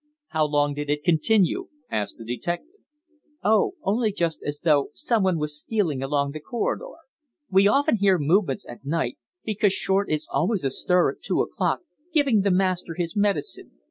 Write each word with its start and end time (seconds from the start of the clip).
"How 0.29 0.47
long 0.47 0.73
did 0.73 0.89
it 0.89 1.03
continue?" 1.03 1.67
asked 1.91 2.17
the 2.17 2.25
detective. 2.25 2.79
"Oh, 3.43 3.73
only 3.83 4.11
just 4.11 4.41
as 4.41 4.61
though 4.61 4.89
someone 4.95 5.37
was 5.37 5.61
stealing 5.61 6.01
along 6.01 6.31
the 6.31 6.39
corridor. 6.39 6.93
We 7.51 7.67
often 7.67 7.97
hear 7.97 8.17
movements 8.17 8.65
at 8.67 8.83
nights, 8.83 9.19
because 9.43 9.73
Short 9.73 10.09
is 10.09 10.27
always 10.31 10.63
astir 10.63 11.11
at 11.11 11.21
two 11.21 11.43
o'clock, 11.43 11.81
giving 12.11 12.41
the 12.41 12.49
master 12.49 12.95
his 12.95 13.15
medicine. 13.15 13.73